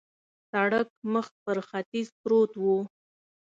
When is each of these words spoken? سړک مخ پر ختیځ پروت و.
سړک 0.49 0.87
مخ 1.13 1.27
پر 1.43 1.57
ختیځ 1.67 2.07
پروت 2.21 2.51
و. 2.61 2.65